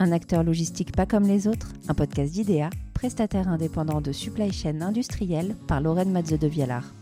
un 0.00 0.12
acteur 0.12 0.42
logistique 0.42 0.92
pas 0.92 1.04
comme 1.04 1.24
les 1.24 1.46
autres, 1.46 1.68
un 1.86 1.94
podcast 1.94 2.32
d'IDEA, 2.32 2.70
prestataire 2.94 3.48
indépendant 3.48 4.00
de 4.00 4.12
supply 4.12 4.50
chain 4.50 4.80
industrielle 4.80 5.54
par 5.68 5.82
Lorraine 5.82 6.10
Matze 6.10 6.38
de 6.38 6.46
Vialard. 6.46 6.94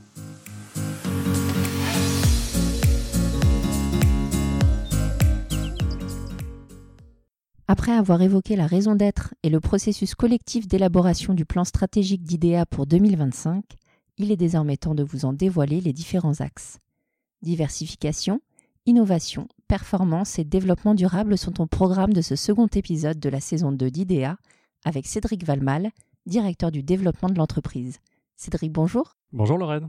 Après 7.69 7.93
avoir 7.93 8.21
évoqué 8.21 8.57
la 8.57 8.67
raison 8.67 8.97
d'être 8.97 9.35
et 9.45 9.51
le 9.51 9.61
processus 9.61 10.15
collectif 10.17 10.67
d'élaboration 10.67 11.35
du 11.35 11.45
plan 11.45 11.65
stratégique 11.65 12.25
d'IDEA 12.25 12.67
pour 12.67 12.87
2025, 12.87 13.63
il 14.17 14.33
est 14.33 14.37
désormais 14.37 14.77
temps 14.77 14.97
de 14.97 15.05
vous 15.05 15.25
en 15.25 15.33
dévoiler 15.33 15.81
les 15.81 15.93
différents 15.93 16.41
axes. 16.41 16.79
Diversification, 17.43 18.41
innovation, 18.87 19.47
performance 19.69 20.39
et 20.39 20.45
développement 20.45 20.95
durable 20.95 21.37
sont 21.37 21.61
au 21.61 21.67
programme 21.67 22.13
de 22.13 22.23
ce 22.23 22.35
second 22.35 22.67
épisode 22.75 23.21
de 23.21 23.29
la 23.29 23.39
saison 23.39 23.71
2 23.71 23.91
d'IDEA 23.91 24.37
avec 24.85 25.07
Cédric 25.07 25.45
Valmal, 25.45 25.91
directeur 26.27 26.73
du 26.73 26.83
développement 26.83 27.29
de 27.29 27.37
l'entreprise. 27.37 27.99
Cédric, 28.37 28.73
bonjour. 28.73 29.17
Bonjour 29.33 29.59
Lorraine. 29.59 29.89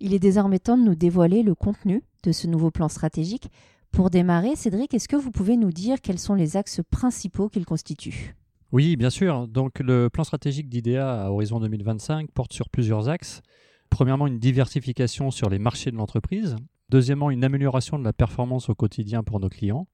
Il 0.00 0.14
est 0.14 0.18
désormais 0.18 0.58
temps 0.58 0.76
de 0.76 0.82
nous 0.82 0.96
dévoiler 0.96 1.42
le 1.42 1.54
contenu 1.54 2.02
de 2.24 2.32
ce 2.32 2.48
nouveau 2.48 2.70
plan 2.70 2.88
stratégique. 2.88 3.48
Pour 3.92 4.10
démarrer, 4.10 4.56
Cédric, 4.56 4.94
est-ce 4.94 5.08
que 5.08 5.16
vous 5.16 5.30
pouvez 5.30 5.56
nous 5.56 5.72
dire 5.72 6.00
quels 6.00 6.18
sont 6.18 6.34
les 6.34 6.56
axes 6.56 6.80
principaux 6.90 7.48
qu'il 7.48 7.64
constitue? 7.64 8.34
Oui, 8.72 8.96
bien 8.96 9.10
sûr. 9.10 9.46
Donc 9.46 9.78
le 9.78 10.08
plan 10.10 10.24
stratégique 10.24 10.68
d'IDEA 10.68 11.24
à 11.24 11.30
horizon 11.30 11.60
2025 11.60 12.30
porte 12.32 12.52
sur 12.52 12.68
plusieurs 12.68 13.08
axes. 13.08 13.42
Premièrement, 13.90 14.26
une 14.26 14.38
diversification 14.38 15.30
sur 15.30 15.50
les 15.50 15.58
marchés 15.58 15.90
de 15.90 15.96
l'entreprise. 15.96 16.56
Deuxièmement, 16.90 17.30
une 17.30 17.44
amélioration 17.44 18.00
de 18.00 18.04
la 18.04 18.12
performance 18.12 18.68
au 18.68 18.74
quotidien 18.74 19.22
pour 19.22 19.38
nos 19.38 19.48
clients. 19.48 19.86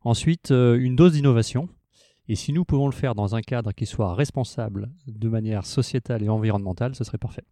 Ensuite, 0.00 0.50
euh, 0.50 0.76
une 0.76 0.96
dose 0.96 1.12
d'innovation. 1.12 1.68
Et 2.26 2.34
si 2.34 2.52
nous 2.52 2.64
pouvons 2.64 2.86
le 2.86 2.92
faire 2.92 3.14
dans 3.14 3.36
un 3.36 3.42
cadre 3.42 3.70
qui 3.70 3.86
soit 3.86 4.12
responsable 4.12 4.90
de 5.06 5.28
manière 5.28 5.64
sociétale 5.64 6.24
et 6.24 6.28
environnementale, 6.28 6.96
ce 6.96 7.04
serait 7.04 7.16
parfait. 7.18 7.44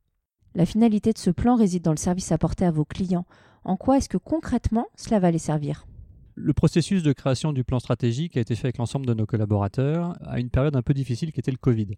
La 0.56 0.66
finalité 0.66 1.12
de 1.12 1.18
ce 1.18 1.30
plan 1.30 1.54
réside 1.54 1.84
dans 1.84 1.92
le 1.92 1.96
service 1.96 2.32
apporté 2.32 2.64
à 2.64 2.72
vos 2.72 2.84
clients. 2.84 3.26
En 3.62 3.76
quoi 3.76 3.98
est-ce 3.98 4.08
que 4.08 4.16
concrètement 4.16 4.86
cela 4.96 5.20
va 5.20 5.30
les 5.30 5.38
servir? 5.38 5.86
Le 6.34 6.52
processus 6.52 7.04
de 7.04 7.12
création 7.12 7.52
du 7.52 7.62
plan 7.62 7.78
stratégique 7.78 8.36
a 8.36 8.40
été 8.40 8.56
fait 8.56 8.66
avec 8.66 8.78
l'ensemble 8.78 9.06
de 9.06 9.14
nos 9.14 9.24
collaborateurs 9.24 10.16
à 10.26 10.40
une 10.40 10.50
période 10.50 10.74
un 10.74 10.82
peu 10.82 10.94
difficile 10.94 11.30
qui 11.30 11.38
était 11.38 11.52
le 11.52 11.58
Covid. 11.58 11.96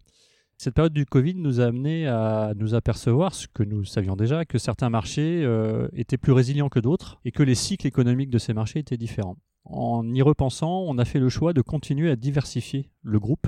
Cette 0.59 0.73
période 0.73 0.93
du 0.93 1.05
Covid 1.05 1.35
nous 1.35 1.61
a 1.61 1.65
amené 1.65 2.07
à 2.07 2.53
nous 2.55 2.73
apercevoir, 2.73 3.35
ce 3.35 3.47
que 3.47 3.61
nous 3.61 3.85
savions 3.85 4.15
déjà, 4.15 4.43
que 4.43 4.57
certains 4.57 4.89
marchés 4.89 5.43
euh, 5.43 5.87
étaient 5.93 6.17
plus 6.17 6.31
résilients 6.31 6.67
que 6.67 6.79
d'autres 6.79 7.19
et 7.25 7.31
que 7.31 7.43
les 7.43 7.53
cycles 7.53 7.85
économiques 7.85 8.31
de 8.31 8.39
ces 8.39 8.55
marchés 8.55 8.79
étaient 8.79 8.97
différents. 8.97 9.37
En 9.65 10.11
y 10.11 10.21
repensant, 10.23 10.81
on 10.87 10.97
a 10.97 11.05
fait 11.05 11.19
le 11.19 11.29
choix 11.29 11.53
de 11.53 11.61
continuer 11.61 12.09
à 12.09 12.15
diversifier 12.15 12.89
le 13.03 13.19
groupe 13.19 13.47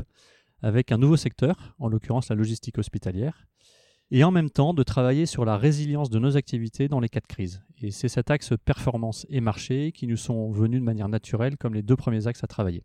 avec 0.61 0.91
un 0.91 0.99
nouveau 0.99 1.17
secteur, 1.17 1.75
en 1.79 1.87
l'occurrence 1.87 2.29
la 2.29 2.35
logistique 2.35 2.77
hospitalière, 2.77 3.47
et 4.11 4.23
en 4.23 4.29
même 4.29 4.51
temps 4.51 4.75
de 4.75 4.83
travailler 4.83 5.25
sur 5.25 5.45
la 5.45 5.57
résilience 5.57 6.11
de 6.11 6.19
nos 6.19 6.37
activités 6.37 6.89
dans 6.89 6.99
les 6.99 7.09
cas 7.09 7.21
de 7.21 7.27
crise. 7.27 7.63
Et 7.81 7.89
c'est 7.89 8.09
cet 8.09 8.29
axe 8.29 8.53
performance 8.65 9.25
et 9.29 9.41
marché 9.41 9.91
qui 9.93 10.05
nous 10.05 10.17
sont 10.17 10.51
venus 10.51 10.79
de 10.79 10.85
manière 10.85 11.09
naturelle 11.09 11.57
comme 11.57 11.73
les 11.73 11.83
deux 11.83 11.95
premiers 11.95 12.27
axes 12.27 12.43
à 12.43 12.47
travailler. 12.47 12.83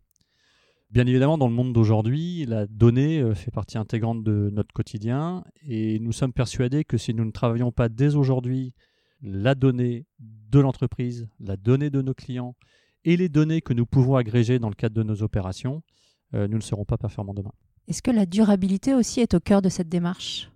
Bien 0.91 1.07
évidemment, 1.07 1.37
dans 1.37 1.47
le 1.47 1.53
monde 1.53 1.73
d'aujourd'hui, 1.73 2.45
la 2.45 2.67
donnée 2.67 3.19
euh, 3.19 3.33
fait 3.33 3.51
partie 3.51 3.77
intégrante 3.77 4.23
de 4.23 4.49
notre 4.53 4.73
quotidien 4.73 5.43
et 5.67 5.99
nous 5.99 6.11
sommes 6.11 6.31
persuadés 6.31 6.83
que 6.83 6.97
si 6.97 7.13
nous 7.13 7.25
ne 7.25 7.31
travaillons 7.31 7.71
pas 7.71 7.89
dès 7.89 8.15
aujourd'hui 8.15 8.73
la 9.21 9.55
donnée 9.55 10.05
de 10.19 10.59
l'entreprise, 10.59 11.27
la 11.39 11.57
donnée 11.57 11.89
de 11.89 12.01
nos 12.01 12.13
clients 12.13 12.55
et 13.03 13.17
les 13.17 13.29
données 13.29 13.61
que 13.61 13.73
nous 13.73 13.85
pouvons 13.85 14.15
agréger 14.15 14.59
dans 14.59 14.69
le 14.69 14.75
cadre 14.75 14.95
de 14.95 15.03
nos 15.03 15.23
opérations, 15.23 15.81
euh, 16.33 16.47
nous 16.47 16.57
ne 16.57 16.63
serons 16.63 16.85
pas 16.85 16.97
performants 16.97 17.33
demain. 17.33 17.51
Est-ce 17.87 18.01
que 18.01 18.11
la 18.11 18.25
durabilité 18.25 18.93
aussi 18.93 19.19
est 19.19 19.33
au 19.33 19.39
cœur 19.39 19.61
de 19.61 19.69
cette 19.69 19.89
démarche? 19.89 20.49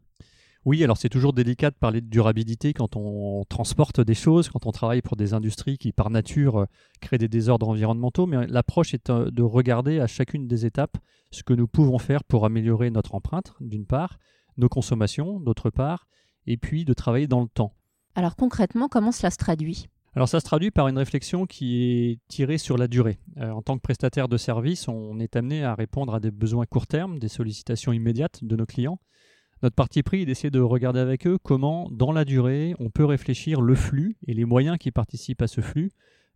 Oui, 0.69 0.83
alors 0.83 0.97
c'est 0.97 1.09
toujours 1.09 1.33
délicat 1.33 1.71
de 1.71 1.75
parler 1.75 1.99
de 1.99 2.05
durabilité 2.05 2.73
quand 2.73 2.95
on 2.95 3.43
transporte 3.45 4.01
des 4.01 4.13
choses, 4.13 4.49
quand 4.49 4.67
on 4.67 4.71
travaille 4.71 5.01
pour 5.01 5.17
des 5.17 5.33
industries 5.33 5.79
qui 5.79 5.91
par 5.91 6.11
nature 6.11 6.57
euh, 6.57 6.65
créent 7.01 7.17
des 7.17 7.27
désordres 7.27 7.69
environnementaux, 7.69 8.27
mais 8.27 8.45
l'approche 8.45 8.93
est 8.93 9.09
euh, 9.09 9.31
de 9.31 9.41
regarder 9.41 9.99
à 9.99 10.05
chacune 10.05 10.47
des 10.47 10.67
étapes 10.67 10.99
ce 11.31 11.41
que 11.41 11.53
nous 11.53 11.67
pouvons 11.67 11.97
faire 11.97 12.23
pour 12.23 12.45
améliorer 12.45 12.91
notre 12.91 13.15
empreinte, 13.15 13.55
d'une 13.61 13.87
part, 13.87 14.19
nos 14.57 14.69
consommations, 14.69 15.39
d'autre 15.39 15.71
part, 15.71 16.05
et 16.45 16.55
puis 16.55 16.85
de 16.85 16.93
travailler 16.93 17.25
dans 17.25 17.41
le 17.41 17.49
temps. 17.49 17.73
Alors 18.13 18.35
concrètement, 18.35 18.89
comment 18.89 19.11
cela 19.11 19.31
se 19.31 19.37
traduit? 19.37 19.87
Alors 20.13 20.29
ça 20.29 20.39
se 20.39 20.45
traduit 20.45 20.69
par 20.69 20.87
une 20.87 20.99
réflexion 20.99 21.47
qui 21.47 21.81
est 21.81 22.19
tirée 22.27 22.59
sur 22.59 22.77
la 22.77 22.87
durée. 22.87 23.17
Euh, 23.37 23.49
en 23.49 23.63
tant 23.63 23.75
que 23.75 23.81
prestataire 23.81 24.27
de 24.27 24.37
service, 24.37 24.87
on 24.87 25.19
est 25.19 25.35
amené 25.35 25.63
à 25.63 25.73
répondre 25.73 26.13
à 26.13 26.19
des 26.19 26.29
besoins 26.29 26.67
court 26.67 26.85
terme, 26.85 27.17
des 27.17 27.27
sollicitations 27.27 27.91
immédiates 27.91 28.43
de 28.43 28.55
nos 28.55 28.67
clients, 28.67 28.99
notre 29.61 29.75
parti 29.75 30.03
pris 30.03 30.21
est 30.21 30.25
d'essayer 30.25 30.51
de 30.51 30.61
regarder 30.61 30.99
avec 30.99 31.27
eux 31.27 31.37
comment, 31.41 31.89
dans 31.91 32.13
la 32.13 32.23
durée, 32.23 32.75
on 32.79 32.89
peut 32.89 33.03
réfléchir 33.03 33.59
le 33.59 33.75
flux 33.75 34.15
et 34.25 34.33
les 34.33 34.45
moyens 34.45 34.77
qui 34.77 34.91
participent 34.91 35.41
à 35.41 35.47
ce 35.47 35.59
flux 35.59 35.91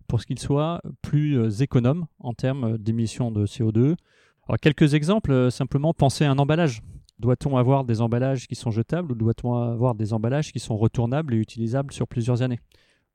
pour 0.08 0.22
qu'il 0.26 0.40
soit 0.40 0.82
plus 1.02 1.40
euh, 1.40 1.50
économe 1.50 2.06
en 2.20 2.34
termes 2.34 2.78
d'émissions 2.78 3.32
de 3.32 3.46
CO2. 3.46 3.96
Alors, 4.48 4.60
quelques 4.60 4.94
exemples, 4.94 5.32
euh, 5.32 5.50
simplement 5.50 5.94
penser 5.94 6.26
à 6.26 6.32
un 6.32 6.38
emballage. 6.38 6.82
Doit-on 7.20 7.56
avoir 7.56 7.86
des 7.86 8.02
emballages 8.02 8.48
qui 8.48 8.56
sont 8.56 8.72
jetables 8.72 9.14
ou 9.14 9.16
doit-on 9.16 9.56
avoir 9.56 9.96
des 9.96 10.12
emballages 10.12 10.52
qui 10.52 10.60
sont 10.60 10.76
retournables 10.76 11.34
et 11.34 11.38
utilisables 11.38 11.94
sur 11.94 12.08
plusieurs 12.08 12.42
années? 12.42 12.60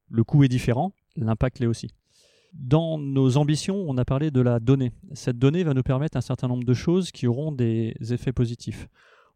Le 0.08 0.24
coût 0.24 0.44
est 0.44 0.48
différent, 0.48 0.92
l'impact 1.16 1.58
l'est 1.58 1.66
aussi. 1.66 1.88
Dans 2.54 2.96
nos 2.96 3.36
ambitions, 3.36 3.84
on 3.86 3.98
a 3.98 4.06
parlé 4.06 4.30
de 4.30 4.40
la 4.40 4.58
donnée. 4.58 4.92
Cette 5.12 5.38
donnée 5.38 5.64
va 5.64 5.74
nous 5.74 5.82
permettre 5.82 6.16
un 6.16 6.22
certain 6.22 6.48
nombre 6.48 6.64
de 6.64 6.72
choses 6.72 7.10
qui 7.10 7.26
auront 7.26 7.52
des 7.52 7.94
effets 8.10 8.32
positifs. 8.32 8.88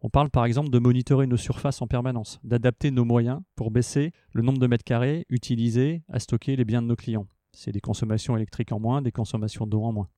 On 0.04 0.10
parle 0.10 0.30
par 0.30 0.44
exemple 0.44 0.70
de 0.70 0.80
monitorer 0.80 1.28
nos 1.28 1.36
surfaces 1.36 1.80
en 1.80 1.86
permanence, 1.86 2.40
d'adapter 2.42 2.90
nos 2.90 3.04
moyens 3.04 3.40
pour 3.54 3.70
baisser 3.70 4.12
le 4.32 4.42
nombre 4.42 4.58
de 4.58 4.66
mètres 4.66 4.82
carrés 4.82 5.24
utilisés 5.28 6.02
à 6.08 6.18
stocker 6.18 6.56
les 6.56 6.64
biens 6.64 6.82
de 6.82 6.88
nos 6.88 6.96
clients. 6.96 7.28
C'est 7.52 7.70
des 7.70 7.80
consommations 7.80 8.36
électriques 8.36 8.72
en 8.72 8.80
moins, 8.80 9.00
des 9.00 9.12
consommations 9.12 9.64
d'eau 9.64 9.84
en 9.84 9.92
moins. 9.92 10.08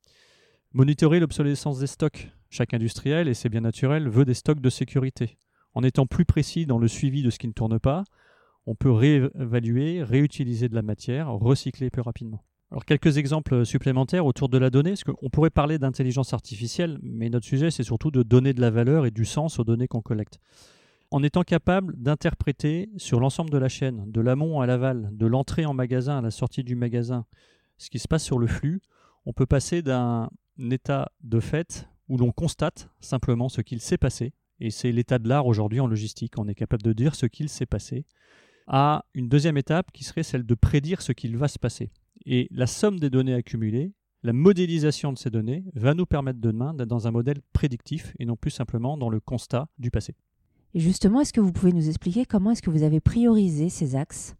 Monitorer 0.72 1.21
l'obsolescence 1.21 1.81
des 1.81 1.87
stocks. 1.87 2.31
Chaque 2.49 2.72
industriel, 2.72 3.28
et 3.28 3.34
c'est 3.34 3.50
bien 3.50 3.61
naturel, 3.61 4.09
veut 4.09 4.25
des 4.25 4.33
stocks 4.33 4.61
de 4.61 4.71
sécurité. 4.71 5.37
En 5.75 5.83
étant 5.83 6.06
plus 6.06 6.25
précis 6.25 6.65
dans 6.65 6.78
le 6.78 6.89
suivi 6.89 7.22
de 7.22 7.28
ce 7.28 7.39
qui 7.39 7.49
ne 7.49 7.53
tourne 7.53 7.78
pas, 7.78 8.05
on 8.65 8.75
peut 8.75 8.91
réévaluer, 8.91 10.03
réutiliser 10.03 10.71
de 10.71 10.75
la 10.75 10.83
matière, 10.83 11.31
recycler 11.31 11.91
plus 11.91 12.01
rapidement. 12.01 12.43
Alors 12.74 12.84
quelques 12.84 13.18
exemples 13.18 13.64
supplémentaires 13.64 14.26
autour 14.26 14.48
de 14.48 14.58
la 14.58 14.68
donnée, 14.68 14.90
parce 14.90 15.04
qu'on 15.04 15.30
pourrait 15.30 15.50
parler 15.50 15.78
d'intelligence 15.78 16.32
artificielle, 16.32 16.98
mais 17.04 17.30
notre 17.30 17.46
sujet 17.46 17.70
c'est 17.70 17.84
surtout 17.84 18.10
de 18.10 18.24
donner 18.24 18.52
de 18.52 18.60
la 18.60 18.70
valeur 18.70 19.06
et 19.06 19.12
du 19.12 19.24
sens 19.24 19.60
aux 19.60 19.64
données 19.64 19.86
qu'on 19.86 20.00
collecte. 20.00 20.40
En 21.12 21.22
étant 21.22 21.44
capable 21.44 21.94
d'interpréter 21.96 22.90
sur 22.96 23.20
l'ensemble 23.20 23.50
de 23.50 23.58
la 23.58 23.68
chaîne, 23.68 24.10
de 24.10 24.20
l'amont 24.20 24.60
à 24.60 24.66
l'aval, 24.66 25.10
de 25.12 25.24
l'entrée 25.24 25.66
en 25.66 25.72
magasin 25.72 26.18
à 26.18 26.20
la 26.20 26.32
sortie 26.32 26.64
du 26.64 26.74
magasin, 26.74 27.26
ce 27.78 27.90
qui 27.90 28.00
se 28.00 28.08
passe 28.08 28.24
sur 28.24 28.40
le 28.40 28.48
flux, 28.48 28.82
on 29.24 29.32
peut 29.32 29.46
passer 29.46 29.80
d'un 29.80 30.28
état 30.58 31.12
de 31.22 31.38
fait 31.38 31.88
où 32.08 32.18
l'on 32.18 32.32
constate 32.32 32.88
simplement 32.98 33.48
ce 33.48 33.60
qu'il 33.60 33.80
s'est 33.80 33.98
passé, 33.98 34.32
et 34.58 34.70
c'est 34.70 34.91
l'état 34.91 35.20
de 35.20 35.28
l'art 35.28 35.46
aujourd'hui 35.46 35.78
en 35.78 35.86
logistique, 35.86 36.41
on 36.41 36.48
est 36.48 36.56
capable 36.56 36.82
de 36.82 36.92
dire 36.92 37.14
ce 37.14 37.26
qu'il 37.26 37.48
s'est 37.48 37.66
passé, 37.66 38.04
à 38.66 39.04
une 39.14 39.28
deuxième 39.28 39.58
étape 39.58 39.92
qui 39.92 40.02
serait 40.02 40.24
celle 40.24 40.44
de 40.44 40.54
prédire 40.56 41.02
ce 41.02 41.12
qu'il 41.12 41.36
va 41.36 41.46
se 41.46 41.60
passer. 41.60 41.92
Et 42.26 42.48
la 42.50 42.66
somme 42.66 42.98
des 42.98 43.10
données 43.10 43.34
accumulées, 43.34 43.92
la 44.22 44.32
modélisation 44.32 45.12
de 45.12 45.18
ces 45.18 45.30
données, 45.30 45.64
va 45.74 45.94
nous 45.94 46.06
permettre 46.06 46.40
demain 46.40 46.72
d'être 46.74 46.88
dans 46.88 47.06
un 47.06 47.10
modèle 47.10 47.40
prédictif 47.52 48.14
et 48.18 48.24
non 48.24 48.36
plus 48.36 48.50
simplement 48.50 48.96
dans 48.96 49.10
le 49.10 49.20
constat 49.20 49.68
du 49.78 49.90
passé. 49.90 50.14
Et 50.72 50.80
justement, 50.80 51.20
est-ce 51.20 51.32
que 51.32 51.40
vous 51.40 51.52
pouvez 51.52 51.72
nous 51.72 51.88
expliquer 51.88 52.24
comment 52.24 52.50
est-ce 52.50 52.62
que 52.62 52.70
vous 52.70 52.82
avez 52.82 53.00
priorisé 53.00 53.68
ces 53.68 53.94
axes? 53.94 54.34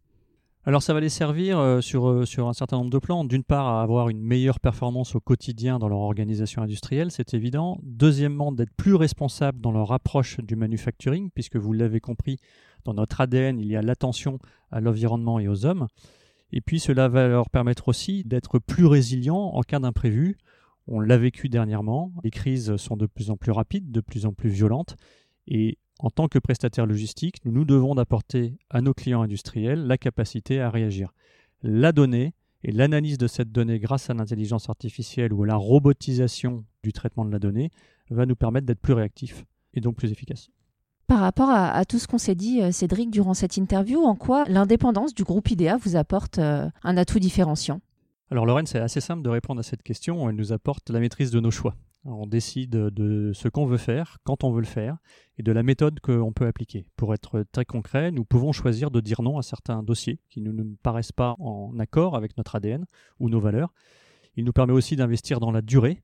Alors 0.67 0.81
ça 0.81 0.95
va 0.95 0.99
les 0.99 1.09
servir 1.09 1.59
euh, 1.59 1.79
sur, 1.79 2.09
euh, 2.09 2.25
sur 2.25 2.47
un 2.47 2.53
certain 2.53 2.77
nombre 2.77 2.89
de 2.89 2.97
plans. 2.97 3.23
D'une 3.23 3.43
part, 3.43 3.67
à 3.67 3.83
avoir 3.83 4.09
une 4.09 4.19
meilleure 4.19 4.59
performance 4.59 5.13
au 5.13 5.19
quotidien 5.19 5.77
dans 5.77 5.87
leur 5.87 5.99
organisation 5.99 6.63
industrielle, 6.63 7.11
c'est 7.11 7.35
évident. 7.35 7.77
Deuxièmement, 7.83 8.51
d'être 8.51 8.73
plus 8.75 8.95
responsables 8.95 9.61
dans 9.61 9.71
leur 9.71 9.91
approche 9.91 10.39
du 10.39 10.55
manufacturing, 10.55 11.29
puisque 11.29 11.57
vous 11.57 11.71
l'avez 11.71 11.99
compris, 11.99 12.37
dans 12.83 12.95
notre 12.95 13.21
ADN, 13.21 13.59
il 13.59 13.67
y 13.67 13.75
a 13.75 13.83
l'attention 13.83 14.39
à 14.71 14.81
l'environnement 14.81 15.39
et 15.39 15.47
aux 15.47 15.67
hommes. 15.67 15.87
Et 16.55 16.61
puis 16.61 16.79
cela 16.79 17.09
va 17.09 17.27
leur 17.27 17.49
permettre 17.49 17.89
aussi 17.89 18.23
d'être 18.23 18.59
plus 18.59 18.85
résilients 18.85 19.51
en 19.53 19.61
cas 19.61 19.79
d'imprévu. 19.79 20.37
On 20.87 21.01
l'a 21.01 21.17
vécu 21.17 21.49
dernièrement, 21.49 22.13
les 22.23 22.31
crises 22.31 22.77
sont 22.77 22.95
de 22.95 23.05
plus 23.05 23.29
en 23.29 23.35
plus 23.35 23.51
rapides, 23.51 23.91
de 23.91 23.99
plus 23.99 24.25
en 24.25 24.31
plus 24.31 24.49
violentes, 24.49 24.95
et 25.47 25.77
en 25.99 26.09
tant 26.09 26.27
que 26.27 26.39
prestataire 26.39 26.85
logistique, 26.85 27.43
nous 27.43 27.65
devons 27.65 27.95
d'apporter 27.95 28.57
à 28.69 28.81
nos 28.81 28.93
clients 28.93 29.21
industriels 29.21 29.85
la 29.85 29.97
capacité 29.97 30.61
à 30.61 30.69
réagir. 30.69 31.13
La 31.61 31.91
donnée 31.91 32.33
et 32.63 32.71
l'analyse 32.71 33.17
de 33.17 33.27
cette 33.27 33.51
donnée 33.51 33.79
grâce 33.79 34.09
à 34.09 34.13
l'intelligence 34.13 34.69
artificielle 34.69 35.33
ou 35.33 35.43
à 35.43 35.47
la 35.47 35.55
robotisation 35.55 36.63
du 36.83 36.93
traitement 36.93 37.25
de 37.25 37.31
la 37.31 37.39
donnée 37.39 37.69
va 38.09 38.25
nous 38.25 38.35
permettre 38.35 38.65
d'être 38.65 38.81
plus 38.81 38.93
réactifs 38.93 39.45
et 39.73 39.81
donc 39.81 39.97
plus 39.97 40.11
efficaces. 40.11 40.49
Par 41.07 41.19
rapport 41.19 41.49
à, 41.51 41.85
tout 41.85 41.99
ce 41.99 42.07
qu'on 42.07 42.17
s'est 42.17 42.33
dit, 42.33 42.61
euh, 42.61 42.71
Cédric, 42.71 43.11
durant 43.11 43.35
cette 43.35 43.57
interview, 43.57 44.03
en 44.03 44.15
quoi 44.15 44.43
l'indépendance 44.45 45.13
du 45.13 45.23
groupe 45.23 45.51
IDEA 45.51 45.77
vous 45.77 45.95
apporte 45.95 46.39
euh, 46.39 46.67
un 46.83 46.97
atout 46.97 47.19
différenciant? 47.19 47.79
Alors 48.31 48.47
Lorraine, 48.47 48.65
c'est 48.65 48.79
assez 48.79 49.01
simple 49.01 49.21
de 49.21 49.29
répondre 49.29 49.59
à 49.59 49.63
cette 49.63 49.83
question. 49.83 50.27
Elle 50.27 50.35
nous 50.35 50.51
apporte 50.51 50.89
la 50.89 50.99
maîtrise 50.99 51.29
de 51.29 51.39
nos 51.39 51.51
choix. 51.51 51.75
On 52.05 52.25
décide 52.25 52.71
de 52.71 53.31
ce 53.33 53.47
qu'on 53.47 53.65
veut 53.65 53.77
faire, 53.77 54.17
quand 54.23 54.43
on 54.43 54.51
veut 54.51 54.61
le 54.61 54.67
faire, 54.67 54.97
et 55.37 55.43
de 55.43 55.51
la 55.51 55.63
méthode 55.63 55.99
qu'on 55.99 56.33
peut 56.33 56.45
appliquer. 56.45 56.87
Pour 56.97 57.13
être 57.13 57.43
très 57.51 57.65
concret, 57.65 58.11
nous 58.11 58.25
pouvons 58.25 58.51
choisir 58.51 58.91
de 58.91 58.99
dire 58.99 59.21
non 59.21 59.37
à 59.37 59.41
certains 59.41 59.81
dossiers 59.83 60.19
qui 60.29 60.41
ne 60.41 60.51
nous 60.51 60.75
paraissent 60.83 61.11
pas 61.11 61.35
en 61.39 61.77
accord 61.79 62.15
avec 62.15 62.37
notre 62.37 62.55
ADN 62.55 62.85
ou 63.19 63.29
nos 63.29 63.39
valeurs. 63.39 63.73
Il 64.35 64.45
nous 64.45 64.53
permet 64.53 64.73
aussi 64.73 64.95
d'investir 64.95 65.39
dans 65.39 65.51
la 65.51 65.61
durée. 65.61 66.01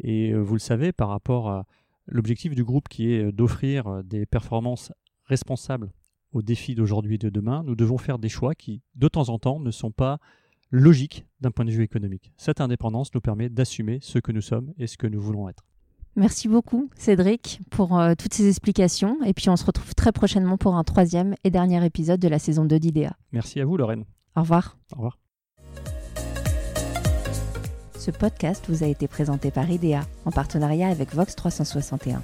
Et 0.00 0.32
euh, 0.32 0.40
vous 0.40 0.54
le 0.54 0.60
savez, 0.60 0.92
par 0.92 1.08
rapport 1.08 1.48
à 1.50 1.66
l'objectif 2.06 2.54
du 2.54 2.64
groupe 2.64 2.88
qui 2.88 3.12
est 3.12 3.32
d'offrir 3.32 4.02
des 4.04 4.26
performances 4.26 4.92
responsables 5.24 5.92
aux 6.32 6.42
défis 6.42 6.74
d'aujourd'hui 6.74 7.14
et 7.14 7.18
de 7.18 7.30
demain, 7.30 7.62
nous 7.64 7.76
devons 7.76 7.98
faire 7.98 8.18
des 8.18 8.28
choix 8.28 8.54
qui, 8.54 8.82
de 8.96 9.08
temps 9.08 9.28
en 9.28 9.38
temps, 9.38 9.60
ne 9.60 9.70
sont 9.70 9.92
pas 9.92 10.18
logiques 10.70 11.24
d'un 11.40 11.50
point 11.50 11.64
de 11.64 11.70
vue 11.70 11.84
économique. 11.84 12.32
Cette 12.36 12.60
indépendance 12.60 13.14
nous 13.14 13.20
permet 13.20 13.48
d'assumer 13.48 13.98
ce 14.02 14.18
que 14.18 14.32
nous 14.32 14.40
sommes 14.40 14.72
et 14.78 14.86
ce 14.86 14.96
que 14.96 15.06
nous 15.06 15.20
voulons 15.20 15.48
être. 15.48 15.64
Merci 16.16 16.48
beaucoup, 16.48 16.90
Cédric, 16.96 17.60
pour 17.70 17.98
euh, 17.98 18.14
toutes 18.16 18.34
ces 18.34 18.48
explications. 18.48 19.22
Et 19.24 19.32
puis, 19.32 19.48
on 19.48 19.56
se 19.56 19.64
retrouve 19.64 19.94
très 19.94 20.12
prochainement 20.12 20.56
pour 20.56 20.76
un 20.76 20.84
troisième 20.84 21.34
et 21.42 21.50
dernier 21.50 21.84
épisode 21.84 22.20
de 22.20 22.28
la 22.28 22.38
saison 22.38 22.64
2 22.64 22.78
d'IDEA. 22.78 23.16
Merci 23.32 23.60
à 23.60 23.64
vous, 23.64 23.76
Lorraine. 23.76 24.04
Au 24.36 24.42
revoir. 24.42 24.78
Au 24.92 24.96
revoir. 24.96 25.23
Ce 28.04 28.10
podcast 28.10 28.66
vous 28.68 28.84
a 28.84 28.86
été 28.86 29.08
présenté 29.08 29.50
par 29.50 29.70
IDEA 29.70 30.02
en 30.26 30.30
partenariat 30.30 30.88
avec 30.88 31.14
Vox 31.14 31.34
361. 31.36 32.20